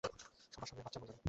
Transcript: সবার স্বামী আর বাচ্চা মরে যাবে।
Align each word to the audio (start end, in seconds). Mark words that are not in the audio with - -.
সবার 0.53 0.67
স্বামী 0.67 0.79
আর 0.79 0.85
বাচ্চা 0.85 0.99
মরে 0.99 1.07
যাবে। 1.07 1.19